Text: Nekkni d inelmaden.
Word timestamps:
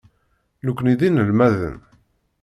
Nekkni 0.65 0.95
d 0.99 1.01
inelmaden. 1.07 1.77